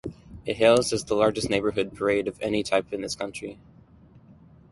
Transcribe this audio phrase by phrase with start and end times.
[0.47, 3.59] It hails as the largest neighborhood parade of any type in the country.